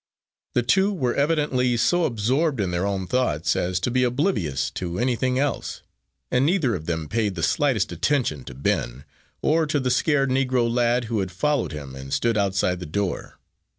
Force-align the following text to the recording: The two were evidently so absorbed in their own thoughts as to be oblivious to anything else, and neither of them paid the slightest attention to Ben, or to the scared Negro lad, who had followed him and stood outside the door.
The 0.55 0.63
two 0.63 0.91
were 0.91 1.13
evidently 1.13 1.77
so 1.77 2.05
absorbed 2.05 2.59
in 2.59 2.71
their 2.71 2.87
own 2.87 3.05
thoughts 3.05 3.55
as 3.55 3.79
to 3.81 3.91
be 3.91 4.03
oblivious 4.03 4.71
to 4.71 4.97
anything 4.97 5.37
else, 5.37 5.83
and 6.31 6.43
neither 6.43 6.73
of 6.73 6.87
them 6.87 7.07
paid 7.07 7.35
the 7.35 7.43
slightest 7.43 7.91
attention 7.91 8.43
to 8.45 8.55
Ben, 8.55 9.05
or 9.43 9.67
to 9.67 9.79
the 9.79 9.91
scared 9.91 10.31
Negro 10.31 10.67
lad, 10.67 11.03
who 11.03 11.19
had 11.19 11.31
followed 11.31 11.71
him 11.71 11.95
and 11.95 12.11
stood 12.11 12.35
outside 12.35 12.79
the 12.79 12.87
door. 12.87 13.37